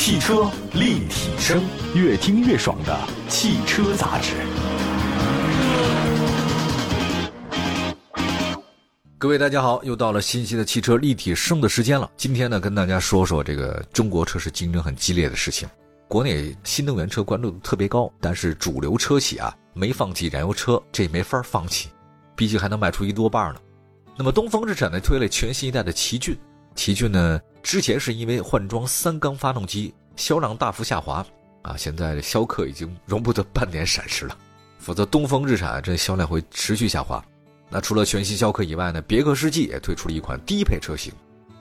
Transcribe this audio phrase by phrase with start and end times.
[0.00, 1.62] 汽车立体声，
[1.94, 4.32] 越听越爽的汽车杂志。
[9.18, 12.10] 各位大家好，又到了新期的汽车立体声的时间了。
[12.16, 15.68] 今天呢，跟大家说说这个中国车市竞争很激烈的事情。
[16.08, 21.90] 国内新能源车关注度特别高，但是主流车企啊没放弃燃油车，这也没法放弃，
[22.34, 23.60] 毕竟还能卖出一多半呢。
[24.16, 26.34] 那么东风日产呢推了全新一代的奇骏，
[26.80, 31.22] 奇骏呢之前是因为换装三缸发动机销量大幅下滑
[31.60, 34.34] 啊，现在逍客已经容不得半点闪失了，
[34.78, 37.22] 否则东风日产这销量会持续下滑。
[37.68, 41.12] 那除了全新逍客以外呢，别克世纪也推出了一款低配车型。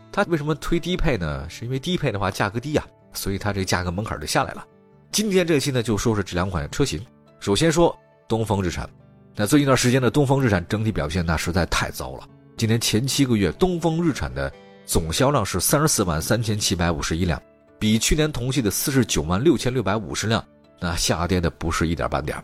[0.09, 1.45] 它为什么推低配呢？
[1.49, 4.65] 是因为低配的话价格低呀，所以它这个价格门槛就下来了。
[5.11, 7.05] 今天这期呢就说说这两款车型。
[7.41, 7.93] 首先说
[8.25, 8.89] 东风日产，
[9.35, 12.25] 那最近一段时间的东风日产整体表现那实在太糟了。
[12.55, 14.49] 今年前七个月，东风日产的
[14.89, 17.39] 总销量是三十四万三千七百五十一辆，
[17.77, 20.43] 比去年同期的四十九万六千六百五十辆，
[20.79, 22.43] 那下跌的不是一点半点。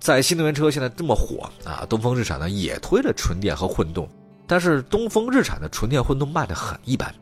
[0.00, 4.08] 在新能源车现在这么火啊，东风日产呢也推了纯电和混动，
[4.46, 7.14] 但是东风日产的纯电混动卖的很一般。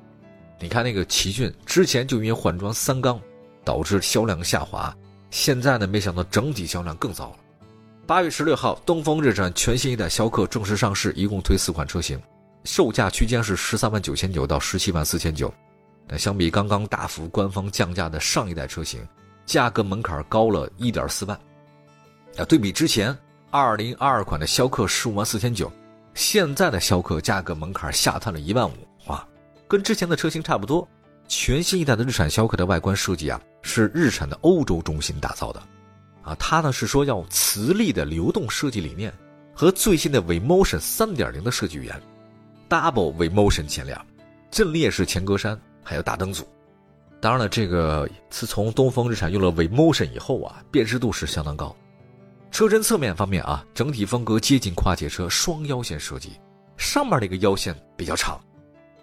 [0.61, 3.21] 你看那个奇骏之前就因为换装三缸，
[3.65, 4.97] 导致销量下滑，
[5.33, 7.37] 现在呢没想到整体销量更糟了。
[8.07, 12.17] 八月十六号，东风日产全新一代逍客正式上市，一共推四款车型，
[12.65, 15.53] 售价区间是十三万九千九到十七万四千九。
[16.09, 19.07] 那相比刚刚大幅官方降价的上一代车型，
[19.47, 21.39] 价格门槛高了一点四万。
[22.37, 23.17] 啊，对比之前
[23.51, 25.71] 二零二二款的逍客十五万四千九，
[26.15, 28.75] 现在的逍客价格门槛下探了一万五
[29.07, 29.27] 啊，
[29.69, 30.87] 跟之前的车型差不多。
[31.27, 35.63] 全新一代的日产逍客的外观设计啊，是日产的欧洲中心打造的。
[36.23, 39.13] 啊，它呢是说要磁力的流动设计理念
[39.55, 42.03] 和最新的 V Motion 三点零的设计语言
[42.81, 43.99] ，Double V Motion 前脸，
[44.51, 46.47] 阵列式前格栅，还有大灯组。
[47.21, 51.75] 当然了，这个自从东风日产用了 V Motion 以后啊，辨识度是相当高。
[52.51, 56.33] 车身侧面方面啊，整体风格接近跨界车双腰线设计，
[56.77, 58.41] 上面那个腰线比较长，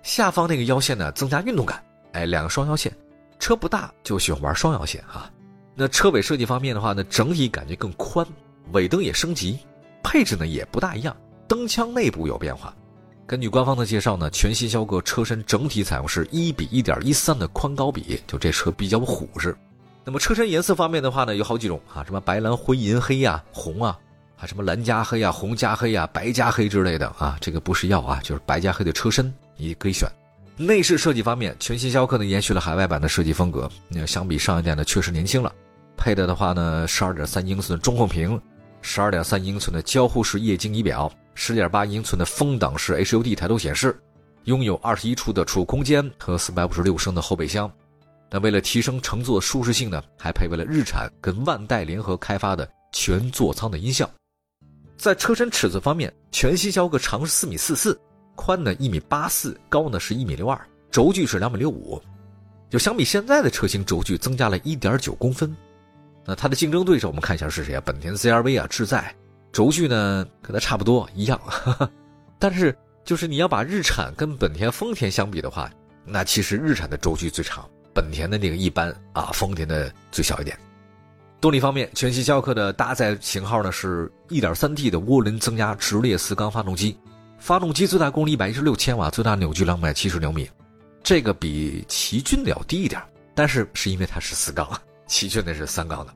[0.03, 1.83] 下方那个腰线呢增加运动感。
[2.13, 2.95] 哎，两个双腰线，
[3.39, 5.31] 车不大就喜欢玩双腰线啊。
[5.73, 8.25] 那车尾设计方面的话呢，整体感觉更宽，
[8.71, 9.57] 尾灯也升级，
[10.03, 11.15] 配置呢也不大一样，
[11.47, 12.73] 灯腔内部有变化。
[13.31, 19.55] 根据官方的介绍呢，全新逍客车身整体采用是一比一点一三的宽高比，就这车比较虎实。
[20.03, 23.97] 那么车身颜色方面的话呢，有好几种啊，什么白蓝灰银黑呀，红啊，
[24.35, 30.11] 还什么蓝加黑呀，红加黑呀，白加黑之类的啊，这个不是要啊，就是白加黑的车身你可以选。
[30.57, 35.49] 内饰设计方面，全新逍客呢延续了海外版的设计风格，那相比上一代呢确实年轻了。
[35.95, 38.37] 配的的话呢，十二点三英寸中控屏，
[38.81, 41.09] 十二点三英寸的交互式液晶仪表，
[41.43, 43.99] 十点八英寸的风挡式 HUD 抬头显示，
[44.43, 47.69] 拥有二十一处的储物空间和四百五十六升的后备箱。
[48.29, 54.07] 那为了提升乘坐舒适性呢，还配备了日产跟万代联合开发的全座舱的音效。
[54.97, 57.99] 在车身尺寸方面，全新逍客长是四米四四。
[58.35, 61.99] 宽呢一米八四，高呢是一米六二，轴距是两米六五，
[62.69, 65.51] 就相比现在的车型，轴距增加了一点九公分。
[66.23, 67.81] 那它的竞争对手，我们看一下是谁啊？
[67.83, 69.11] 本田 CRV 啊，志在，
[69.51, 71.39] 轴距呢跟它差不多一样，
[72.39, 75.69] 但是就是你要把日产跟本田、丰田相比的话，
[76.05, 80.57] 那其实日产的轴距最长，本田的那个一般啊，丰田的最小一点。
[81.39, 86.95] 动力方面，全新逍客的搭载型号呢是 1.3T 的涡轮增压直列四缸发动机。
[87.39, 90.47] 发动机最大功率一百一十六千瓦，最大扭矩两百七十牛米，
[91.01, 93.01] 这个比奇骏的要低一点，
[93.33, 94.69] 但是是因为它是四缸，
[95.07, 96.13] 奇骏那是三缸的。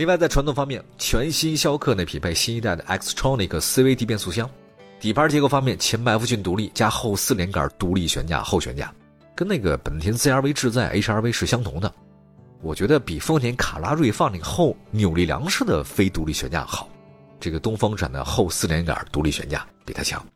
[0.00, 4.48] 另外在传动方面，全新逍客呢匹配新一代的 Xtronic CVT 变速箱，
[4.98, 8.90] 底盘结构方面前麦弗逊独立加后四连杆独立悬架后悬架，
[9.36, 11.94] 跟那个本田 CRV 智在 HRV 是相同的，
[12.62, 16.88] 我觉得比丰田卡罗瑞放那个后扭力梁式的非独立悬架好，
[17.38, 20.26] 这个东风产的后四连杆独立悬架比它强。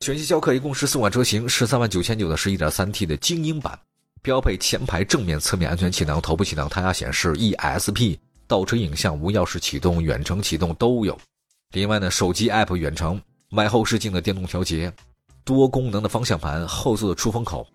[0.00, 3.78] 全新逍客一共十四款车型，十三万九千九的是一点三 T 的精英版，
[4.20, 11.18] 标配前排、正面、侧面安全气囊、头部气囊、胎压显示、ESP、倒车影像、无钥匙启动、远程启动都有。
[11.72, 13.20] 另外呢，手机 App 远程、
[13.50, 14.92] 外后视镜的电动调节、
[15.44, 17.66] 多功能的方向盘、后座的出风口，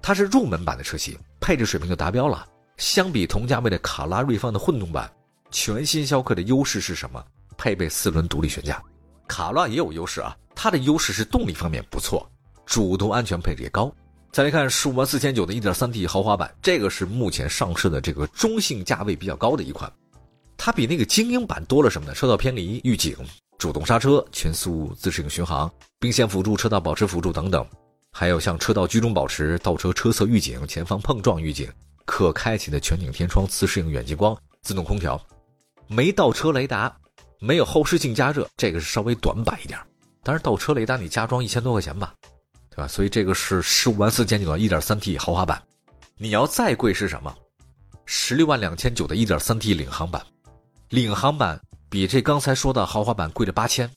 [0.00, 2.46] 它是入门版的车型，配置水平就达标了。
[2.78, 5.12] 相比同价位的卡拉瑞放的混动版，
[5.50, 7.22] 全新逍客的优势是什么？
[7.58, 8.82] 配备四轮独立悬架，
[9.28, 10.36] 卡罗也有优势啊。
[10.54, 12.28] 它的优势是动力方面不错，
[12.66, 13.94] 主动安全配置也高。
[14.32, 19.92] 再来看十五万四千九的 1.3T 豪华版，这个是目前上市的这个中性价位比较高的一款。
[20.64, 22.14] 它比那个精英版多了什么呢？
[22.14, 23.16] 车道偏离预警、
[23.58, 25.68] 主动刹车、全速自适应巡航、
[25.98, 27.66] 并线辅助、车道保持辅助等等，
[28.12, 31.68] 还有像车道居中保持、倒车车侧预警、前方碰撞预警、
[32.04, 35.20] 可开启的全景天窗、自适应远近光、自动空调，
[35.88, 36.96] 没倒车雷达，
[37.40, 39.76] 没有后视镜加热，这个是稍微短板一点。
[40.22, 42.14] 但是倒车雷达你加装一千多块钱吧，
[42.70, 42.86] 对吧？
[42.86, 45.60] 所以这个是十五万四千九的 1.3T 豪华版。
[46.18, 47.34] 你要再贵是什么？
[48.06, 50.24] 十六万两千九的 1.3T 领航版，
[50.92, 51.58] 领航版
[51.88, 53.90] 比这刚才说的豪华版贵了八千，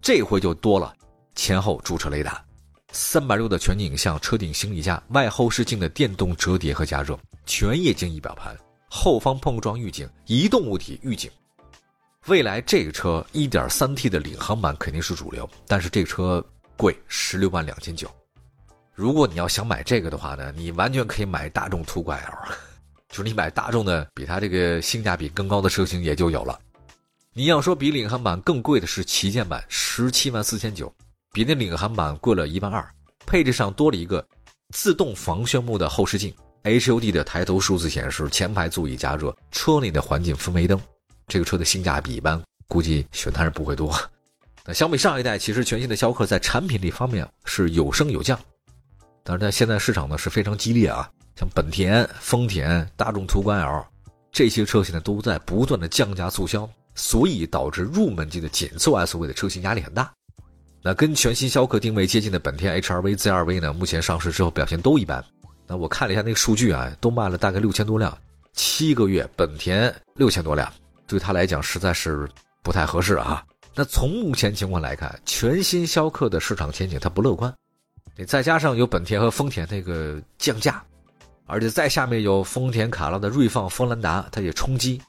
[0.00, 0.92] 这回就多了
[1.36, 2.44] 前后驻车雷达。
[2.90, 7.16] 三百六的全景影像，车顶行李架、外后视镜的电动折叠和加热，
[7.46, 8.58] 全液晶仪表盘，
[8.90, 11.30] 后方碰撞预警、移动物体预警。
[12.26, 16.44] 未来这个车 1.3T 的领航版肯定是主流，但是这个车
[16.76, 18.10] 贵十六万两千九。
[18.96, 22.52] 如果你要想买这个的话呢，你完全可以买大众途观 L，
[23.12, 26.58] 就是你买大众的比它这个性价比更高的车型也就有了。
[27.34, 30.92] 你要说比领航版更贵的是旗舰版，十七万四千九。
[31.30, 32.86] 比那领航版贵了一万二，
[33.24, 34.26] 配置上多了一个
[34.74, 40.80] 自动防眩目的后视镜，HUD 的抬头数字显示，前排座椅加热，车内的环境氛围灯。
[41.28, 43.94] 这个车的性价比一般，估计选它是不会多。
[44.64, 48.38] 那相比上一代，其实全新的逍客在产品力方面是有升有降，
[49.22, 53.84] 但是在现在市场呢是非常激烈啊，像本田、丰田、大众途观 L
[54.30, 60.12] 这些车现在都在不断的降价促销，所以导致入门级的紧凑 SUV 的车型压力很大。
[60.82, 65.24] 那跟全新逍客定位接近的本田 HR-V、ZR-V 呢，目前上市之后表现都一般。
[65.66, 68.16] 那我看了一下那个数据啊，都卖了大概六千多辆，
[68.52, 70.70] 七个月本田六千多辆，
[71.06, 72.28] 对他来讲实在是
[72.62, 73.44] 不太合适啊。
[73.74, 77.52] 那从目前情况来看，全新逍客的市场前景它不乐观。
[78.26, 80.82] 再加上有本田和丰田那个降价，
[81.52, 85.02] 而且再下面有丰田卡罗的锐放、锋兰达，它也冲击，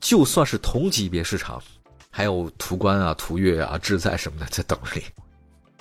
[0.00, 1.62] 就算是同级别市场。
[2.10, 5.02] 还有途观啊、途岳啊、志在什么的在等着你，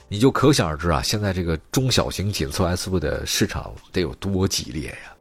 [0.10, 5.16] 你就可想而知啊，现在这个中小型紧凑 SUV 的市场得有多激烈呀，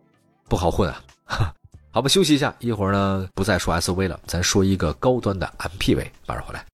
[0.48, 0.90] 不好混
[1.26, 1.54] 啊！
[1.92, 6.66] 好吧，休息一下，一会儿呢不再说 SUV 了，咱说一个高端的 MPV，马上回来。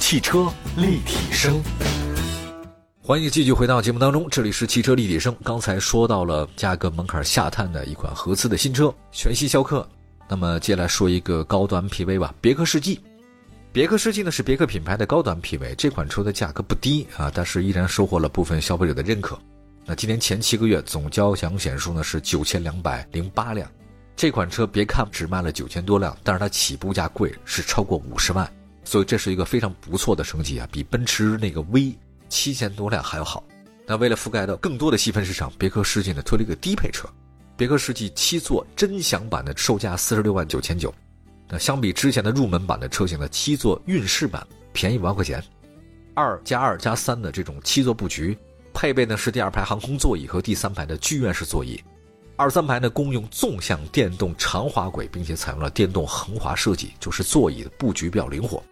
[0.00, 1.62] 汽车立体声，
[3.08, 5.34] 欢迎继续回到节目当中，这里是汽车立体声。
[5.42, 9.88] 刚才说到了价格门槛下探的一款合资的新车，全新逍客。
[10.28, 13.00] 那么接下来说一个高端 PV 吧，别克世纪。
[13.72, 19.38] 别克世纪呢是别克品牌的高端 PV，这款车的价格不低啊，但是依然收获了部分消费者的认可。
[19.86, 23.66] 那今年前七个月总交强险数呢是九千两百零八辆，
[24.16, 28.46] 这款车别看只卖了九千多辆，但是它起步价贵是超过五十万，
[28.84, 31.96] 所以这是一个非常不错的成绩啊，比奔驰那个 V
[32.28, 33.42] 七千多辆还要好。
[33.86, 37.08] 那为了覆盖到更多的细分市场，别克世纪呢推了一个低配车。
[37.56, 40.94] 别克世纪七座臻享版的售价四十六万九千九，
[41.48, 45.42] 那相比之前的入门版的车型的七座运势版便宜五万块钱，
[46.14, 48.38] 二加二加三的这种七座布局，
[48.72, 51.82] 配备呢是第二排航空座椅和第三排的剧院式座椅，
[52.36, 58.62] 二三排呢共用纵向电动长滑轨，并且采用了电动横滑设计，就是座椅的布局比较灵活。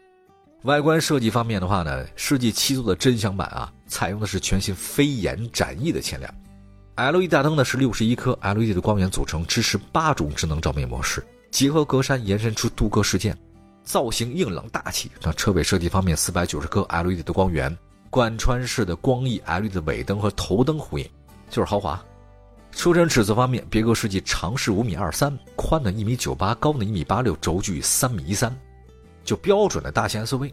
[0.67, 6.29] 外观设计方面的话呢，世纪七座的臻享版啊，采用的是全新飞檐展翼的前脸。
[6.97, 13.39] LED 大灯呢是六十一颗 LED 的光源组成，支持八种智能照明模式，结合格栅延伸出镀铬饰件，
[13.85, 15.09] 造型硬朗大气。
[15.23, 17.75] 那车尾设计方面，四百九十颗 LED 的光源，
[18.11, 21.09] 贯穿式的光翼 LED 的尾灯和头灯呼应，
[21.49, 22.03] 就是豪华。
[22.73, 28.55] 车身尺寸方面，别克世纪长是五米二三，宽呢一米九八，高呢一米八六，轴距三米一三，
[29.27, 30.51] 就标准的大型 SUV。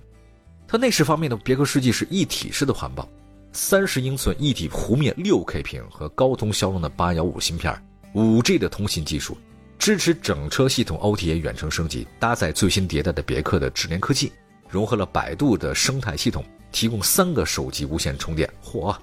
[0.68, 3.08] 它内饰方面呢，别克世纪是一体式的环抱。
[3.54, 7.72] 三十英寸一体弧面六 K 屏和高通骁龙的八幺五芯片，
[8.14, 9.38] 五 G 的通信技术，
[9.78, 14.32] 支持整车系统 OTA 远程升级，搭载最新迭代的别克的智联科技，
[14.68, 18.98] 融合了百度的生态系统，提供三个手机无线充电，嚯，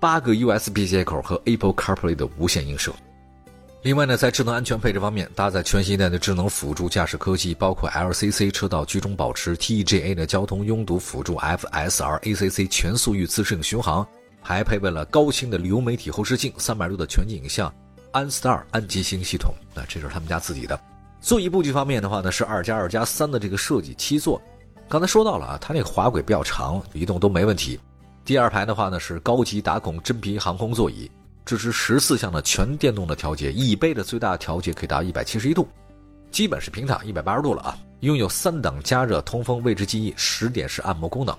[0.00, 2.92] 八个 USB 接口和 Apple CarPlay 的无线映射。
[3.84, 14.06] 另外呢，在智能安全配置方面，搭载全新一代的智能辅助驾驶科技，包括 LCC 车道居中保持、TEGA 的交通拥堵辅助、FSR ACC 全速域自适应巡航，
[14.40, 17.70] 还配备了高清的流媒体后视镜、三百六的全景影像、
[18.14, 19.54] OnStar 安吉星系统。
[19.74, 20.80] 那这是他们家自己的。
[21.20, 24.40] 座椅布局方面的话呢，是二加二加三的这个设计，七座。
[24.88, 27.78] 刚才说到了啊，它那个滑轨比较长，移动都没问题。
[28.24, 31.10] 第二排的话呢，是高级打孔真皮航空座椅。
[31.44, 35.68] 支持十四项的全电动的调节，椅背的最大调节可以达一百七十一度，
[36.30, 37.76] 基本是平躺一百八十度了啊。
[38.00, 41.34] 拥有三档加热、通风、位置记忆、十点式按摩功能，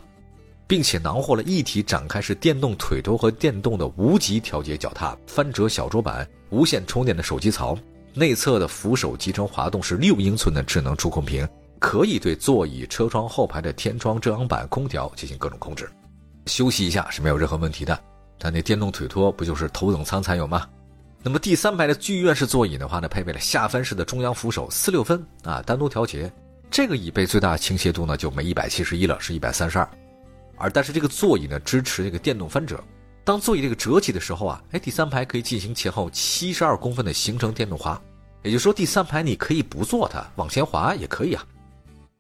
[0.66, 7.78] 并且囊括了一体展开式电动腿托和电动的无级调节脚踏、翻折小桌板、无线充电的手机槽。
[8.14, 11.48] 内侧的扶手集成滑动式六英寸的智能触控屏，
[11.80, 15.90] 可以对座椅、车窗后排的天窗、遮阳板、空调进行各种控制。
[16.46, 18.00] 休息一下是没有任何问题的。
[18.40, 20.68] 它那电动腿托不就是头等舱才有吗？
[21.24, 26.32] 那么第三排的剧院式座椅的话呢，配备了下翻式的中央扶手，四六分啊，单独调节。
[26.70, 29.90] 这个椅背最大倾斜度呢就没一百七十一了，是一百三十二。
[30.58, 32.84] 而但是这个座椅呢支持这个电动翻折，
[33.24, 38.00] 当座椅这个折起的时候啊，哎，第三排可以进行前后七十二公分的行程电动滑，
[38.44, 41.44] 也就是说第三排你可以不坐它，往前滑也可以啊。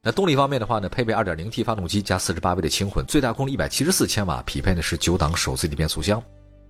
[0.05, 6.23] 那动力方面的话呢，配备 2.0T 发动机加 48V 的轻混，最大功率174千瓦，匹配的是九档手自一体变速箱。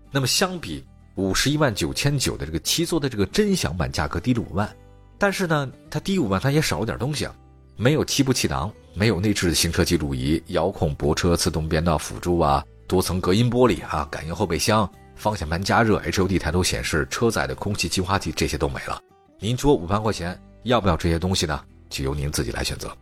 [0.10, 0.84] 那么相比。
[1.18, 4.70] 五十一万九千九的这个七座的这个臻享版价格低了五万，
[5.18, 7.34] 但是呢，它低五万它也少了点东西啊，
[7.78, 19.02] 没有七步气囊，没有内置的行车记录仪、遥控泊车、自动变道辅助啊，多层隔音玻璃啊，感应后备箱、方向盘加热、HUD 抬头显示、车载的空气净化器这些都没了。
[19.40, 21.64] 您说五万块钱要不要这些东西呢？
[21.90, 22.94] 就由您自己来选择。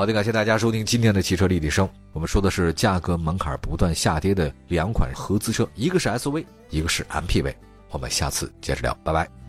[0.00, 6.42] 好的，感谢大家收听今天的汽车立体声，我们说的是价格门槛不断下跌的两款合资车，一个是 SUV。
[6.70, 7.52] 一个是 MPV，
[7.90, 9.39] 我们下次接着聊，拜拜。